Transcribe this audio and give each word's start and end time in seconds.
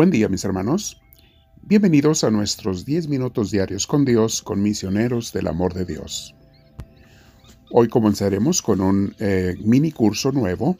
Buen 0.00 0.10
día 0.10 0.30
mis 0.30 0.46
hermanos. 0.46 0.98
Bienvenidos 1.60 2.24
a 2.24 2.30
nuestros 2.30 2.86
10 2.86 3.08
minutos 3.08 3.50
diarios 3.50 3.86
con 3.86 4.06
Dios, 4.06 4.40
con 4.40 4.62
misioneros 4.62 5.30
del 5.34 5.46
amor 5.46 5.74
de 5.74 5.84
Dios. 5.84 6.34
Hoy 7.70 7.88
comenzaremos 7.88 8.62
con 8.62 8.80
un 8.80 9.14
eh, 9.18 9.56
mini 9.62 9.92
curso 9.92 10.32
nuevo 10.32 10.78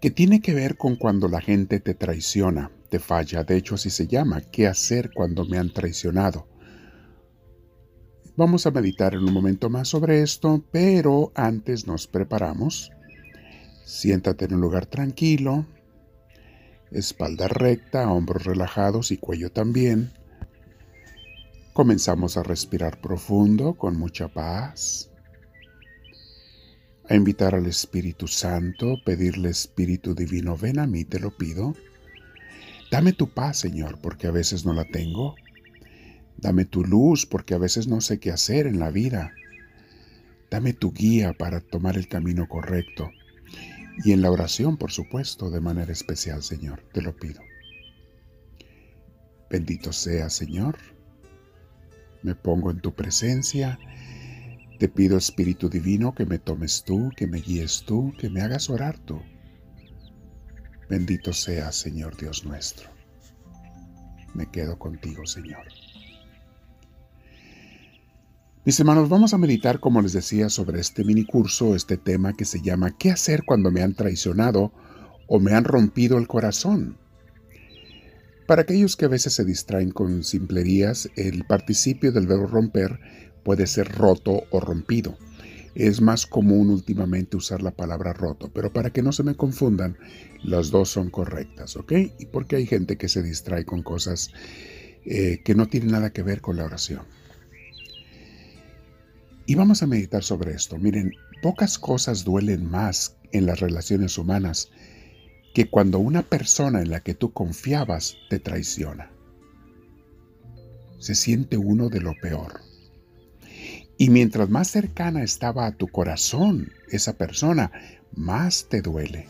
que 0.00 0.10
tiene 0.10 0.40
que 0.40 0.54
ver 0.54 0.78
con 0.78 0.96
cuando 0.96 1.28
la 1.28 1.42
gente 1.42 1.78
te 1.78 1.92
traiciona, 1.92 2.70
te 2.88 3.00
falla. 3.00 3.44
De 3.44 3.58
hecho, 3.58 3.74
así 3.74 3.90
se 3.90 4.06
llama, 4.06 4.40
¿qué 4.50 4.66
hacer 4.66 5.10
cuando 5.12 5.44
me 5.44 5.58
han 5.58 5.70
traicionado? 5.70 6.48
Vamos 8.34 8.64
a 8.64 8.70
meditar 8.70 9.12
en 9.12 9.24
un 9.24 9.34
momento 9.34 9.68
más 9.68 9.88
sobre 9.88 10.22
esto, 10.22 10.64
pero 10.72 11.32
antes 11.34 11.86
nos 11.86 12.06
preparamos. 12.06 12.92
Siéntate 13.84 14.46
en 14.46 14.54
un 14.54 14.62
lugar 14.62 14.86
tranquilo, 14.86 15.66
espalda 16.92 17.48
recta, 17.48 18.10
hombros 18.10 18.44
relajados 18.44 19.10
y 19.10 19.16
cuello 19.16 19.50
también. 19.50 20.12
Comenzamos 21.72 22.36
a 22.36 22.42
respirar 22.42 23.00
profundo 23.00 23.74
con 23.74 23.96
mucha 23.96 24.28
paz. 24.28 25.10
A 27.08 27.14
invitar 27.14 27.54
al 27.54 27.66
Espíritu 27.66 28.28
Santo, 28.28 28.96
pedirle 29.04 29.50
Espíritu 29.50 30.14
Divino, 30.14 30.56
ven 30.56 30.78
a 30.78 30.86
mí, 30.86 31.04
te 31.04 31.18
lo 31.18 31.36
pido. 31.36 31.74
Dame 32.90 33.12
tu 33.12 33.32
paz, 33.32 33.58
Señor, 33.58 34.00
porque 34.00 34.26
a 34.26 34.32
veces 34.32 34.64
no 34.64 34.72
la 34.72 34.84
tengo. 34.84 35.36
Dame 36.36 36.64
tu 36.64 36.84
luz, 36.84 37.26
porque 37.26 37.54
a 37.54 37.58
veces 37.58 37.86
no 37.86 38.00
sé 38.00 38.18
qué 38.18 38.30
hacer 38.30 38.66
en 38.66 38.78
la 38.78 38.90
vida. 38.90 39.32
Dame 40.50 40.72
tu 40.72 40.92
guía 40.92 41.32
para 41.32 41.60
tomar 41.60 41.96
el 41.96 42.08
camino 42.08 42.48
correcto. 42.48 43.10
Y 44.02 44.12
en 44.12 44.22
la 44.22 44.30
oración, 44.30 44.76
por 44.76 44.92
supuesto, 44.92 45.50
de 45.50 45.60
manera 45.60 45.92
especial, 45.92 46.42
Señor, 46.42 46.82
te 46.92 47.02
lo 47.02 47.14
pido. 47.14 47.42
Bendito 49.50 49.92
sea, 49.92 50.30
Señor. 50.30 50.78
Me 52.22 52.34
pongo 52.34 52.70
en 52.70 52.80
tu 52.80 52.94
presencia. 52.94 53.78
Te 54.78 54.88
pido, 54.88 55.18
Espíritu 55.18 55.68
Divino, 55.68 56.14
que 56.14 56.24
me 56.24 56.38
tomes 56.38 56.84
tú, 56.84 57.10
que 57.16 57.26
me 57.26 57.40
guíes 57.40 57.82
tú, 57.84 58.14
que 58.18 58.30
me 58.30 58.40
hagas 58.40 58.70
orar 58.70 58.98
tú. 58.98 59.20
Bendito 60.88 61.32
sea, 61.32 61.70
Señor 61.70 62.16
Dios 62.16 62.44
nuestro. 62.44 62.88
Me 64.34 64.50
quedo 64.50 64.78
contigo, 64.78 65.26
Señor. 65.26 65.66
Mis 68.70 68.78
hermanos, 68.78 69.08
vamos 69.08 69.34
a 69.34 69.38
meditar, 69.38 69.80
como 69.80 70.00
les 70.00 70.12
decía, 70.12 70.48
sobre 70.48 70.78
este 70.78 71.02
mini 71.02 71.24
curso, 71.24 71.74
este 71.74 71.96
tema 71.96 72.34
que 72.34 72.44
se 72.44 72.62
llama 72.62 72.96
¿Qué 72.96 73.10
hacer 73.10 73.42
cuando 73.44 73.72
me 73.72 73.82
han 73.82 73.94
traicionado 73.94 74.72
o 75.26 75.40
me 75.40 75.54
han 75.54 75.64
rompido 75.64 76.18
el 76.18 76.28
corazón? 76.28 76.96
Para 78.46 78.62
aquellos 78.62 78.94
que 78.94 79.06
a 79.06 79.08
veces 79.08 79.32
se 79.32 79.44
distraen 79.44 79.90
con 79.90 80.22
simplerías, 80.22 81.10
el 81.16 81.44
participio 81.46 82.12
del 82.12 82.28
verbo 82.28 82.46
romper 82.46 83.00
puede 83.42 83.66
ser 83.66 83.88
roto 83.88 84.44
o 84.52 84.60
rompido. 84.60 85.18
Es 85.74 86.00
más 86.00 86.24
común 86.24 86.70
últimamente 86.70 87.36
usar 87.36 87.62
la 87.62 87.72
palabra 87.72 88.12
roto, 88.12 88.52
pero 88.54 88.72
para 88.72 88.90
que 88.90 89.02
no 89.02 89.10
se 89.10 89.24
me 89.24 89.34
confundan, 89.34 89.96
las 90.44 90.70
dos 90.70 90.90
son 90.90 91.10
correctas, 91.10 91.74
¿ok? 91.74 91.92
Y 92.20 92.26
porque 92.26 92.54
hay 92.54 92.66
gente 92.66 92.96
que 92.96 93.08
se 93.08 93.24
distrae 93.24 93.64
con 93.64 93.82
cosas 93.82 94.30
eh, 95.04 95.40
que 95.44 95.56
no 95.56 95.66
tienen 95.66 95.90
nada 95.90 96.12
que 96.12 96.22
ver 96.22 96.40
con 96.40 96.56
la 96.56 96.66
oración. 96.66 97.02
Y 99.50 99.56
vamos 99.56 99.82
a 99.82 99.88
meditar 99.88 100.22
sobre 100.22 100.52
esto. 100.52 100.78
Miren, 100.78 101.12
pocas 101.42 101.76
cosas 101.76 102.22
duelen 102.22 102.70
más 102.70 103.16
en 103.32 103.46
las 103.46 103.58
relaciones 103.58 104.16
humanas 104.16 104.70
que 105.54 105.68
cuando 105.68 105.98
una 105.98 106.22
persona 106.22 106.80
en 106.80 106.90
la 106.90 107.00
que 107.00 107.14
tú 107.14 107.32
confiabas 107.32 108.14
te 108.28 108.38
traiciona. 108.38 109.10
Se 111.00 111.16
siente 111.16 111.56
uno 111.56 111.88
de 111.88 111.98
lo 111.98 112.14
peor. 112.22 112.60
Y 113.98 114.10
mientras 114.10 114.48
más 114.50 114.70
cercana 114.70 115.24
estaba 115.24 115.66
a 115.66 115.72
tu 115.72 115.88
corazón 115.88 116.70
esa 116.88 117.14
persona, 117.14 117.72
más 118.14 118.68
te 118.68 118.82
duele. 118.82 119.26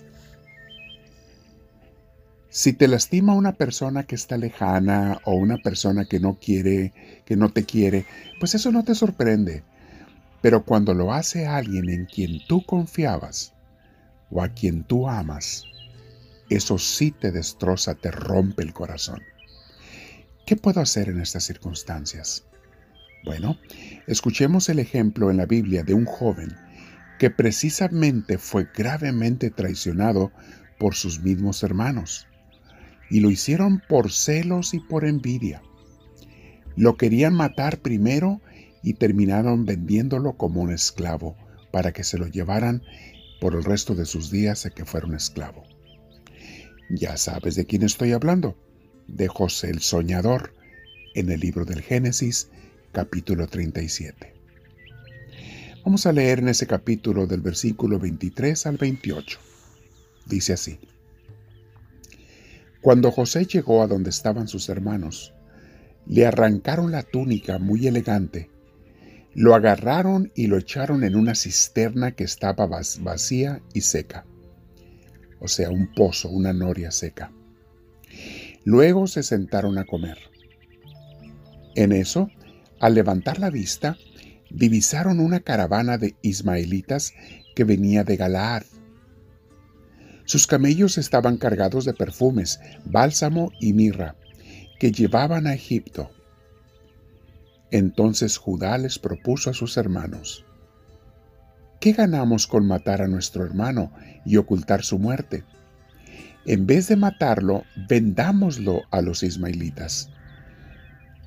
Si 2.51 2.75
te 2.75 2.89
lastima 2.89 3.33
una 3.33 3.53
persona 3.53 4.03
que 4.03 4.17
está 4.17 4.37
lejana 4.37 5.23
o 5.25 5.33
una 5.33 5.57
persona 5.57 6.05
que 6.05 6.21
no 6.21 6.39
quiere, 6.39 6.93
que 7.25 7.37
no 7.37 7.49
te 7.49 7.65
quiere, 7.65 8.05
pues 8.39 8.55
eso 8.55 8.71
no 8.71 8.85
te 8.85 8.95
sorprende. 8.95 9.63
Pero 10.43 10.65
cuando 10.65 10.95
lo 10.95 11.13
hace 11.13 11.47
alguien 11.47 11.91
en 11.91 12.07
quien 12.07 12.41
tú 12.49 12.65
confiabas 12.65 13.55
o 14.31 14.43
a 14.43 14.49
quien 14.49 14.85
tú 14.85 15.09
amas, 15.09 15.65
eso 16.49 16.79
sí 16.79 17.11
te 17.11 17.31
destroza, 17.31 17.95
te 17.95 18.11
rompe 18.11 18.63
el 18.63 18.73
corazón. 18.73 19.21
¿Qué 20.47 20.57
puedo 20.57 20.81
hacer 20.81 21.09
en 21.09 21.21
estas 21.21 21.45
circunstancias? 21.45 22.45
Bueno, 23.25 23.59
escuchemos 24.07 24.69
el 24.69 24.79
ejemplo 24.79 25.31
en 25.31 25.37
la 25.37 25.47
Biblia 25.47 25.83
de 25.83 25.95
un 25.95 26.07
joven 26.07 26.57
que 27.19 27.31
precisamente 27.31 28.39
fue 28.39 28.67
gravemente 28.75 29.51
traicionado 29.51 30.33
por 30.79 30.95
sus 30.95 31.21
mismos 31.21 31.63
hermanos. 31.63 32.27
Y 33.11 33.21
lo 33.21 33.31
hicieron 33.31 33.83
por 33.89 34.11
celos 34.11 34.73
y 34.73 34.81
por 34.81 35.05
envidia. 35.05 35.63
Lo 36.77 36.97
querían 36.97 37.35
matar 37.35 37.79
primero 37.79 38.41
y 38.83 38.95
terminaron 38.95 39.67
vendiéndolo 39.67 40.37
como 40.37 40.63
un 40.63 40.73
esclavo 40.73 41.37
para 41.71 41.93
que 41.93 42.05
se 42.05 42.19
lo 42.19 42.27
llevaran 42.27 42.83
por 43.41 43.55
el 43.55 43.65
resto 43.65 43.95
de 43.95 44.07
sus 44.07 44.31
días 44.31 44.67
a 44.67 44.71
que 44.71 44.85
fuera 44.85 45.07
un 45.07 45.15
esclavo. 45.15 45.65
Ya 46.91 47.17
sabes 47.17 47.55
de 47.55 47.67
quién 47.67 47.83
estoy 47.83 48.13
hablando, 48.13 48.57
de 49.07 49.29
José 49.29 49.71
el 49.71 49.81
Soñador, 49.81 50.55
en 51.15 51.31
el 51.31 51.41
libro 51.41 51.65
del 51.65 51.83
Génesis, 51.83 52.49
capítulo 52.93 53.47
37. 53.47 54.35
Vamos 55.85 56.07
a 56.07 56.13
leer 56.13 56.41
en 56.41 56.49
ese 56.49 56.67
capítulo 56.67 57.27
del 57.27 57.41
versículo 57.41 57.99
23 57.99 58.67
al 58.67 58.77
28. 58.77 59.39
Dice 60.27 60.53
así. 60.53 60.79
Cuando 62.81 63.11
José 63.11 63.45
llegó 63.47 63.83
a 63.83 63.87
donde 63.87 64.11
estaban 64.11 64.49
sus 64.49 64.69
hermanos, 64.69 65.33
le 66.07 66.27
arrancaron 66.27 66.93
la 66.93 67.03
túnica 67.03 67.59
muy 67.59 67.87
elegante 67.87 68.51
lo 69.35 69.55
agarraron 69.55 70.33
y 70.35 70.47
lo 70.49 70.59
echaron 70.59 71.05
en 71.05 71.17
una 71.17 71.35
cisterna 71.35 72.13
que 72.13 72.25
estaba 72.25 72.67
vacía 73.01 73.63
y 73.73 73.83
seca, 73.83 74.27
o 75.39 75.49
sea, 75.49 75.71
un 75.71 75.93
pozo, 75.95 76.29
una 76.29 76.53
noria 76.53 76.91
seca. 76.91 77.33
Luego 78.65 79.07
se 79.07 79.23
sentaron 79.23 79.79
a 79.79 79.85
comer. 79.85 80.19
En 81.77 81.93
eso, 81.93 82.31
al 82.81 82.95
levantar 82.95 83.39
la 83.39 83.51
vista, 83.51 83.97
divisaron 84.51 85.21
una 85.21 85.41
caravana 85.41 85.97
de 85.97 86.17
ismaelitas 86.23 87.15
que 87.55 87.65
venía 87.65 88.05
de 88.05 88.17
Galaad. 88.17 88.65
Sus 90.25 90.47
camellos 90.47 90.99
estaban 90.99 91.39
cargados 91.39 91.85
de 91.85 91.95
perfumes, 91.95 92.61
bálsamo 92.85 93.53
y 93.61 93.73
mirra, 93.73 94.17
que 94.79 94.93
llevaban 94.93 95.47
a 95.47 95.55
Egipto. 95.55 96.11
Entonces 97.71 98.37
Judá 98.37 98.77
les 98.79 98.99
propuso 98.99 99.51
a 99.51 99.55
sus 99.55 99.77
hermanos, 99.77 100.45
¿qué 101.81 101.93
ganamos 101.93 102.47
con 102.47 102.67
matar 102.67 103.01
a 103.03 103.09
nuestro 103.09 103.45
hermano 103.45 103.93
y 104.25 104.37
ocultar 104.37 104.83
su 104.83 104.99
muerte? 104.99 105.45
En 106.47 106.67
vez 106.67 106.89
de 106.89 106.97
matarlo, 106.97 107.65
vendámoslo 107.89 108.83
a 108.91 109.03
los 109.03 109.23
ismaelitas. 109.23 110.11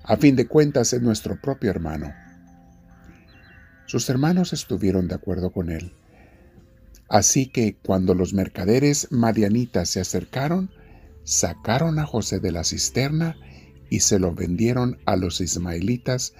A 0.03 0.17
fin 0.17 0.35
de 0.35 0.47
cuentas 0.47 0.91
es 0.91 1.01
nuestro 1.01 1.39
propio 1.39 1.69
hermano. 1.69 2.13
Sus 3.85 4.09
hermanos 4.09 4.51
estuvieron 4.51 5.07
de 5.07 5.16
acuerdo 5.16 5.51
con 5.51 5.69
él. 5.69 5.93
Así 7.07 7.46
que 7.46 7.75
cuando 7.75 8.16
los 8.16 8.34
mercaderes 8.34 9.07
madianitas 9.11 9.87
se 9.87 10.01
acercaron, 10.01 10.72
sacaron 11.23 11.99
a 11.99 12.05
José 12.05 12.39
de 12.39 12.51
la 12.51 12.63
cisterna 12.63 13.37
y 13.93 13.99
se 13.99 14.17
lo 14.17 14.34
vendieron 14.34 14.97
a 15.05 15.16
los 15.16 15.40
ismaelitas 15.40 16.34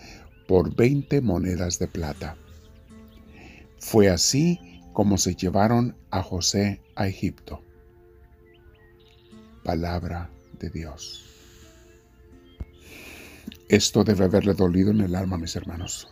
por 0.48 0.76
veinte 0.76 1.22
monedas 1.22 1.78
de 1.78 1.88
plata. 1.88 2.36
Fue 3.78 4.10
así 4.10 4.82
como 4.92 5.20
se 5.20 5.36
llevaron 5.36 5.96
a 6.10 6.24
José 6.24 6.82
a 6.96 7.08
Egipto. 7.08 7.62
Palabra 9.64 10.32
de 10.58 10.72
Dios. 10.72 11.30
Esto 13.70 14.04
debe 14.04 14.26
haberle 14.26 14.56
dolido 14.56 14.90
en 14.90 15.02
el 15.02 15.14
alma, 15.14 15.38
mis 15.38 15.56
hermanos, 15.56 16.12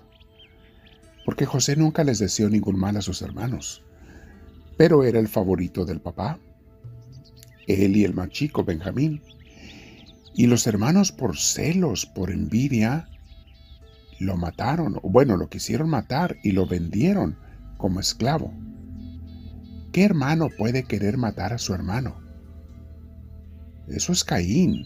porque 1.26 1.48
José 1.48 1.76
nunca 1.76 2.04
les 2.04 2.20
deseó 2.20 2.50
ningún 2.50 2.78
mal 2.80 2.98
a 2.98 3.02
sus 3.02 3.24
hermanos, 3.24 3.82
pero 4.78 5.04
era 5.04 5.18
el 5.18 5.28
favorito 5.28 5.86
del 5.86 6.02
papá. 6.02 6.38
Él 7.66 7.98
y 7.98 8.04
el 8.04 8.14
más 8.14 8.30
chico, 8.30 8.64
Benjamín, 8.64 9.24
y 10.34 10.48
los 10.48 10.68
hermanos 10.68 11.12
por 11.12 11.38
celos, 11.38 12.06
por 12.06 12.32
envidia, 12.32 13.10
lo 14.20 14.38
mataron, 14.38 15.00
bueno, 15.04 15.36
lo 15.36 15.50
quisieron 15.50 15.90
matar 15.90 16.38
y 16.44 16.52
lo 16.52 16.68
vendieron 16.68 17.38
como 17.78 18.00
esclavo. 18.00 18.54
¿Qué 19.92 20.04
hermano 20.04 20.50
puede 20.58 20.84
querer 20.84 21.18
matar 21.18 21.54
a 21.54 21.58
su 21.58 21.74
hermano? 21.74 22.22
Eso 23.88 24.14
es 24.14 24.24
Caín. 24.24 24.86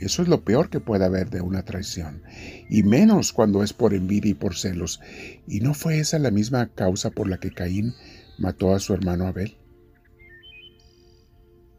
Eso 0.00 0.22
es 0.22 0.28
lo 0.28 0.42
peor 0.42 0.70
que 0.70 0.80
puede 0.80 1.04
haber 1.04 1.28
de 1.28 1.42
una 1.42 1.64
traición. 1.64 2.22
Y 2.70 2.82
menos 2.82 3.32
cuando 3.32 3.62
es 3.62 3.72
por 3.72 3.92
envidia 3.94 4.30
y 4.30 4.34
por 4.34 4.56
celos. 4.56 5.00
¿Y 5.46 5.60
no 5.60 5.74
fue 5.74 5.98
esa 5.98 6.18
la 6.18 6.30
misma 6.30 6.68
causa 6.68 7.10
por 7.10 7.28
la 7.28 7.38
que 7.38 7.52
Caín 7.52 7.94
mató 8.38 8.74
a 8.74 8.80
su 8.80 8.94
hermano 8.94 9.26
Abel? 9.26 9.56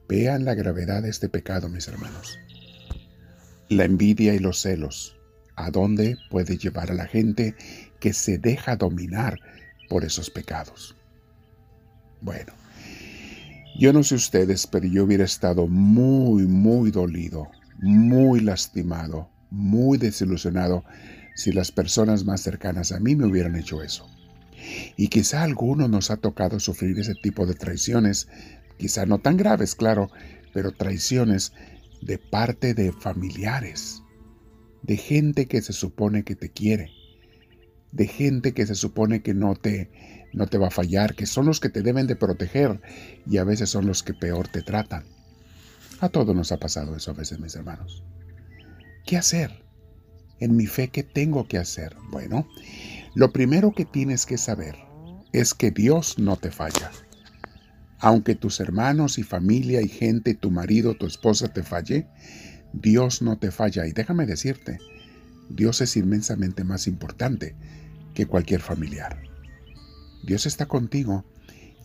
Vean 0.07 0.45
la 0.45 0.53
gravedad 0.53 1.01
de 1.01 1.09
este 1.09 1.27
pecado, 1.27 1.69
mis 1.69 1.87
hermanos. 1.87 2.37
La 3.69 3.85
envidia 3.85 4.33
y 4.33 4.39
los 4.39 4.61
celos. 4.61 5.17
¿A 5.55 5.71
dónde 5.71 6.17
puede 6.29 6.57
llevar 6.57 6.91
a 6.91 6.95
la 6.95 7.05
gente 7.05 7.55
que 7.99 8.13
se 8.13 8.37
deja 8.37 8.75
dominar 8.75 9.39
por 9.89 10.03
esos 10.03 10.29
pecados? 10.29 10.95
Bueno, 12.21 12.53
yo 13.77 13.93
no 13.93 14.03
sé 14.03 14.15
ustedes, 14.15 14.67
pero 14.67 14.85
yo 14.87 15.03
hubiera 15.03 15.23
estado 15.23 15.67
muy, 15.67 16.43
muy 16.47 16.91
dolido, 16.91 17.49
muy 17.79 18.39
lastimado, 18.39 19.29
muy 19.49 19.97
desilusionado 19.97 20.83
si 21.35 21.51
las 21.51 21.71
personas 21.71 22.25
más 22.25 22.41
cercanas 22.41 22.91
a 22.91 22.99
mí 22.99 23.15
me 23.15 23.25
hubieran 23.25 23.55
hecho 23.55 23.81
eso. 23.81 24.07
Y 24.95 25.07
quizá 25.07 25.41
a 25.41 25.43
alguno 25.43 25.87
nos 25.87 26.11
ha 26.11 26.17
tocado 26.17 26.59
sufrir 26.59 26.99
ese 26.99 27.15
tipo 27.15 27.45
de 27.45 27.55
traiciones, 27.55 28.27
quizá 28.77 29.05
no 29.05 29.19
tan 29.19 29.37
graves, 29.37 29.75
claro, 29.75 30.09
pero 30.53 30.71
traiciones 30.71 31.53
de 32.05 32.17
parte 32.17 32.73
de 32.73 32.91
familiares, 32.91 34.03
de 34.81 34.97
gente 34.97 35.47
que 35.47 35.61
se 35.61 35.73
supone 35.73 36.23
que 36.23 36.35
te 36.35 36.49
quiere, 36.49 36.91
de 37.91 38.07
gente 38.07 38.53
que 38.53 38.65
se 38.65 38.75
supone 38.75 39.21
que 39.21 39.33
no 39.33 39.55
te 39.55 39.89
no 40.33 40.47
te 40.47 40.57
va 40.57 40.67
a 40.67 40.71
fallar, 40.71 41.13
que 41.13 41.27
son 41.27 41.45
los 41.45 41.59
que 41.59 41.69
te 41.69 41.83
deben 41.83 42.07
de 42.07 42.15
proteger 42.15 42.81
y 43.27 43.37
a 43.37 43.43
veces 43.43 43.69
son 43.69 43.85
los 43.85 44.01
que 44.01 44.15
peor 44.15 44.47
te 44.47 44.63
tratan. 44.63 45.05
A 45.99 46.09
todos 46.09 46.35
nos 46.35 46.51
ha 46.51 46.57
pasado 46.57 46.95
eso 46.95 47.11
a 47.11 47.13
veces, 47.13 47.39
mis 47.39 47.55
hermanos. 47.55 48.03
¿Qué 49.05 49.15
hacer? 49.15 49.63
En 50.39 50.55
mi 50.55 50.65
fe, 50.65 50.87
¿qué 50.87 51.03
tengo 51.03 51.47
que 51.47 51.59
hacer? 51.59 51.95
Bueno, 52.09 52.47
lo 53.15 53.31
primero 53.31 53.73
que 53.73 53.85
tienes 53.85 54.25
que 54.25 54.37
saber 54.37 54.75
es 55.33 55.53
que 55.53 55.71
Dios 55.71 56.17
no 56.17 56.35
te 56.35 56.51
falla. 56.51 56.91
Aunque 58.03 58.35
tus 58.35 58.59
hermanos 58.59 59.17
y 59.17 59.23
familia 59.23 59.81
y 59.81 59.87
gente, 59.87 60.33
tu 60.33 60.51
marido, 60.51 60.93
tu 60.95 61.05
esposa 61.05 61.47
te 61.53 61.63
falle, 61.63 62.05
Dios 62.73 63.21
no 63.21 63.37
te 63.37 63.49
falla. 63.49 63.87
Y 63.87 63.93
déjame 63.93 64.25
decirte, 64.25 64.77
Dios 65.49 65.79
es 65.79 65.95
inmensamente 65.95 66.65
más 66.65 66.85
importante 66.87 67.55
que 68.13 68.25
cualquier 68.25 68.59
familiar. 68.59 69.23
Dios 70.21 70.45
está 70.45 70.65
contigo 70.65 71.23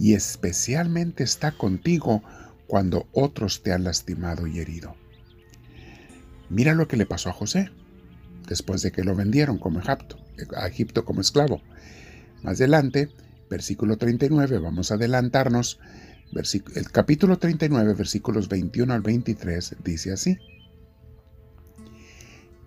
y 0.01 0.15
especialmente 0.15 1.23
está 1.23 1.53
contigo 1.53 2.25
cuando 2.67 3.07
otros 3.13 3.63
te 3.63 3.73
han 3.73 3.85
lastimado 3.85 4.49
y 4.49 4.59
herido. 4.59 4.97
Mira 6.51 6.75
lo 6.75 6.89
que 6.89 6.97
le 6.97 7.07
pasó 7.07 7.29
a 7.31 7.33
José 7.33 7.71
después 8.49 8.83
de 8.83 8.91
que 8.91 9.05
lo 9.05 9.15
vendieron 9.15 9.57
como 9.59 9.79
Egipto, 9.79 10.19
a 10.57 10.67
Egipto 10.67 11.05
como 11.05 11.21
esclavo. 11.21 11.63
Más 12.43 12.57
adelante, 12.57 13.09
versículo 13.49 13.99
39, 13.99 14.59
vamos 14.59 14.91
a 14.91 14.95
adelantarnos, 14.95 15.79
el 16.33 16.91
capítulo 16.91 17.39
39, 17.39 17.95
versículos 17.95 18.49
21 18.49 18.93
al 18.93 19.03
23, 19.03 19.77
dice 19.83 20.13
así. 20.13 20.39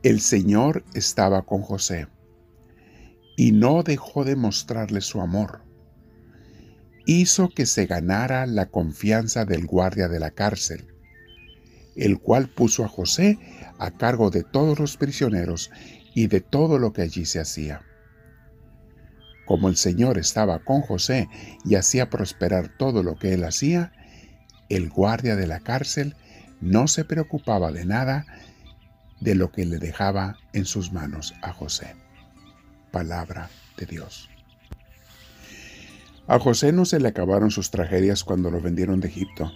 El 0.04 0.20
Señor 0.20 0.84
estaba 0.94 1.44
con 1.44 1.62
José 1.62 2.08
y 3.38 3.52
no 3.52 3.84
dejó 3.84 4.24
de 4.24 4.36
mostrarle 4.36 5.02
su 5.02 5.22
amor. 5.22 5.62
Hizo 7.06 7.50
que 7.50 7.66
se 7.66 7.86
ganara 7.86 8.46
la 8.46 8.68
confianza 8.68 9.46
del 9.46 9.66
guardia 9.66 10.08
de 10.08 10.20
la 10.20 10.32
cárcel, 10.32 10.88
el 11.96 12.20
cual 12.20 12.50
puso 12.50 12.84
a 12.84 12.88
José 12.88 13.38
a 13.78 13.92
cargo 13.92 14.32
de 14.32 14.44
todos 14.44 14.80
los 14.80 14.98
prisioneros 14.98 15.70
y 16.14 16.28
de 16.28 16.42
todo 16.42 16.80
lo 16.80 16.94
que 16.94 17.04
allí 17.04 17.26
se 17.26 17.40
hacía. 17.40 17.84
Como 19.46 19.70
el 19.70 19.76
Señor 19.76 20.18
estaba 20.18 20.60
con 20.60 20.82
José 20.82 21.28
y 21.66 21.76
hacía 21.76 22.10
prosperar 22.10 22.70
todo 22.78 23.04
lo 23.04 23.16
que 23.16 23.34
él 23.34 23.44
hacía, 23.44 23.92
el 24.70 24.90
guardia 24.90 25.36
de 25.36 25.48
la 25.48 25.60
cárcel 25.60 26.16
no 26.62 26.88
se 26.88 27.06
preocupaba 27.06 27.72
de 27.72 27.86
nada 27.86 28.26
de 29.20 29.36
lo 29.36 29.52
que 29.52 29.66
le 29.66 29.78
dejaba 29.78 30.38
en 30.54 30.66
sus 30.66 30.92
manos 30.92 31.34
a 31.42 31.52
José 31.54 31.96
palabra 32.92 33.50
de 33.78 33.86
Dios. 33.86 34.30
A 36.28 36.38
José 36.40 36.72
no 36.72 36.86
se 36.86 37.00
le 37.00 37.08
acabaron 37.08 37.50
sus 37.50 37.72
tragedias 37.72 38.24
cuando 38.24 38.52
lo 38.52 38.62
vendieron 38.62 39.00
de 39.00 39.08
Egipto. 39.08 39.52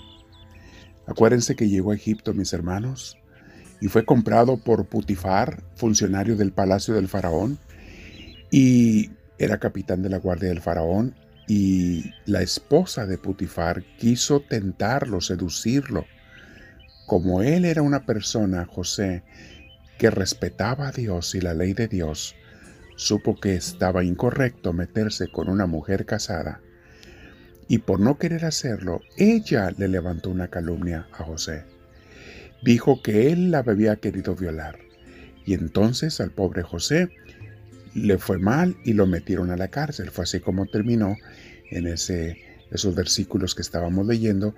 Acuérdense 1.05 1.55
que 1.55 1.69
llegó 1.69 1.91
a 1.91 1.95
Egipto, 1.95 2.33
mis 2.33 2.51
hermanos, 2.53 3.17
y 3.79 3.87
fue 3.87 4.05
comprado 4.05 4.57
por 4.57 4.85
Putifar, 4.85 5.63
funcionario 5.75 6.35
del 6.35 6.51
palacio 6.51 6.95
del 6.95 7.07
faraón, 7.07 7.59
y 8.49 9.11
era 9.37 9.59
capitán 9.59 10.01
de 10.01 10.09
la 10.09 10.17
guardia 10.17 10.49
del 10.49 10.61
faraón, 10.61 11.15
y 11.47 12.11
la 12.25 12.41
esposa 12.41 13.05
de 13.05 13.17
Putifar 13.17 13.83
quiso 13.97 14.39
tentarlo, 14.39 15.21
seducirlo. 15.21 16.05
Como 17.05 17.43
él 17.43 17.65
era 17.65 17.83
una 17.83 18.05
persona, 18.05 18.65
José, 18.65 19.23
que 19.99 20.09
respetaba 20.09 20.87
a 20.87 20.91
Dios 20.91 21.35
y 21.35 21.41
la 21.41 21.53
ley 21.53 21.73
de 21.73 21.87
Dios, 21.87 22.35
supo 22.95 23.39
que 23.39 23.55
estaba 23.55 24.03
incorrecto 24.03 24.73
meterse 24.73 25.27
con 25.27 25.49
una 25.49 25.67
mujer 25.67 26.05
casada 26.05 26.61
y 27.67 27.79
por 27.79 27.99
no 27.99 28.17
querer 28.17 28.45
hacerlo, 28.45 29.01
ella 29.17 29.71
le 29.77 29.87
levantó 29.87 30.29
una 30.29 30.49
calumnia 30.49 31.07
a 31.13 31.23
José. 31.23 31.65
Dijo 32.63 33.01
que 33.01 33.31
él 33.31 33.51
la 33.51 33.59
había 33.59 33.95
querido 33.97 34.35
violar 34.35 34.79
y 35.45 35.53
entonces 35.53 36.19
al 36.21 36.31
pobre 36.31 36.63
José 36.63 37.09
le 37.95 38.17
fue 38.17 38.37
mal 38.37 38.77
y 38.83 38.93
lo 38.93 39.07
metieron 39.07 39.49
a 39.49 39.57
la 39.57 39.69
cárcel. 39.69 40.11
Fue 40.11 40.25
así 40.25 40.41
como 40.41 40.67
terminó 40.67 41.15
en 41.71 41.87
ese, 41.87 42.37
esos 42.69 42.93
versículos 42.93 43.55
que 43.55 43.61
estábamos 43.61 44.05
leyendo, 44.05 44.53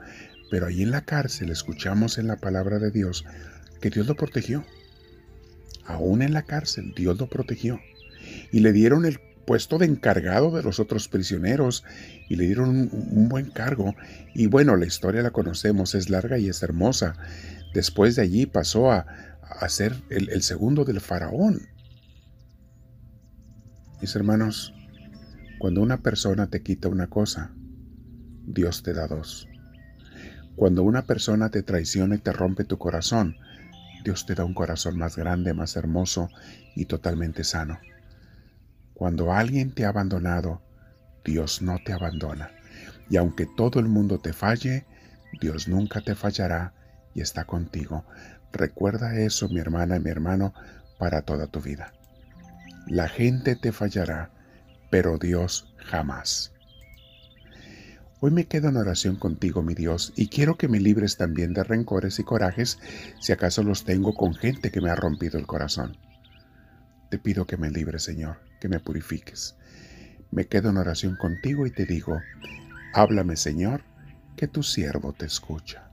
pero 0.49 0.65
ahí 0.65 0.81
en 0.81 0.91
la 0.91 1.05
cárcel 1.05 1.51
escuchamos 1.51 2.17
en 2.17 2.27
la 2.27 2.37
palabra 2.37 2.79
de 2.79 2.91
Dios 2.91 3.23
que 3.79 3.91
Dios 3.91 4.07
lo 4.07 4.15
protegió. 4.15 4.65
Aún 5.85 6.21
en 6.21 6.33
la 6.33 6.41
cárcel 6.41 6.93
Dios 6.95 7.17
lo 7.17 7.29
protegió 7.29 7.79
y 8.51 8.59
le 8.59 8.73
dieron 8.73 9.05
el 9.05 9.19
puesto 9.45 9.77
de 9.77 9.85
encargado 9.85 10.51
de 10.51 10.63
los 10.63 10.79
otros 10.79 11.07
prisioneros 11.07 11.85
y 12.27 12.35
le 12.35 12.47
dieron 12.47 12.69
un, 12.91 13.29
buen 13.29 13.51
cargo. 13.51 13.95
Y 14.33 14.47
bueno, 14.47 14.75
la 14.75 14.85
historia 14.85 15.21
la 15.21 15.31
conocemos, 15.31 15.95
es 15.95 16.09
larga 16.09 16.37
y 16.37 16.49
es 16.49 16.63
hermosa. 16.63 17.15
Después 17.73 18.15
de 18.15 18.23
allí 18.23 18.45
pasó 18.47 18.91
a, 18.91 19.05
a 19.43 19.69
ser 19.69 19.93
el, 20.09 20.29
el 20.29 20.41
segundo 20.41 20.83
del 20.83 20.99
faraón. 20.99 21.76
Mis 23.99 24.15
hermanos, 24.15 24.75
cuando 25.57 25.81
una 25.81 25.97
persona 25.97 26.45
te 26.47 26.61
quita 26.61 26.87
una 26.87 27.07
cosa, 27.07 27.51
Dios 28.45 28.83
te 28.83 28.93
da 28.93 29.07
dos. 29.07 29.47
Cuando 30.55 30.83
una 30.83 31.01
persona 31.07 31.49
te 31.49 31.63
traiciona 31.63 32.13
y 32.13 32.19
te 32.19 32.31
rompe 32.31 32.63
tu 32.63 32.77
corazón, 32.77 33.37
Dios 34.03 34.27
te 34.27 34.35
da 34.35 34.45
un 34.45 34.53
corazón 34.53 34.99
más 34.99 35.17
grande, 35.17 35.55
más 35.55 35.75
hermoso 35.75 36.29
y 36.75 36.85
totalmente 36.85 37.43
sano. 37.43 37.79
Cuando 38.93 39.33
alguien 39.33 39.71
te 39.71 39.85
ha 39.85 39.89
abandonado, 39.89 40.61
Dios 41.25 41.63
no 41.63 41.79
te 41.83 41.91
abandona. 41.91 42.51
Y 43.09 43.17
aunque 43.17 43.47
todo 43.57 43.79
el 43.79 43.87
mundo 43.87 44.19
te 44.19 44.31
falle, 44.31 44.85
Dios 45.41 45.67
nunca 45.67 46.01
te 46.01 46.13
fallará 46.13 46.75
y 47.15 47.21
está 47.21 47.45
contigo. 47.45 48.05
Recuerda 48.53 49.19
eso, 49.19 49.49
mi 49.49 49.59
hermana 49.59 49.95
y 49.95 50.01
mi 50.01 50.11
hermano, 50.11 50.53
para 50.99 51.23
toda 51.23 51.47
tu 51.47 51.61
vida. 51.61 51.93
La 52.87 53.07
gente 53.07 53.55
te 53.55 53.71
fallará, 53.71 54.31
pero 54.89 55.17
Dios 55.17 55.73
jamás. 55.77 56.53
Hoy 58.19 58.31
me 58.31 58.45
quedo 58.45 58.69
en 58.69 58.77
oración 58.77 59.15
contigo, 59.15 59.61
mi 59.61 59.75
Dios, 59.75 60.13
y 60.15 60.27
quiero 60.27 60.57
que 60.57 60.67
me 60.67 60.79
libres 60.79 61.17
también 61.17 61.53
de 61.53 61.63
rencores 61.63 62.17
y 62.19 62.23
corajes 62.23 62.79
si 63.19 63.31
acaso 63.31 63.61
los 63.61 63.83
tengo 63.83 64.15
con 64.15 64.33
gente 64.33 64.71
que 64.71 64.81
me 64.81 64.89
ha 64.89 64.95
rompido 64.95 65.37
el 65.37 65.45
corazón. 65.45 65.97
Te 67.09 67.19
pido 67.19 67.45
que 67.45 67.57
me 67.57 67.69
libres, 67.69 68.03
Señor 68.03 68.47
que 68.59 68.69
me 68.69 68.79
purifiques. 68.79 69.55
Me 70.31 70.47
quedo 70.47 70.69
en 70.69 70.77
oración 70.77 71.15
contigo 71.15 71.65
y 71.65 71.71
te 71.71 71.85
digo, 71.85 72.19
háblame 72.93 73.35
Señor, 73.35 73.83
que 74.35 74.47
tu 74.47 74.63
siervo 74.63 75.13
te 75.13 75.25
escucha. 75.25 75.89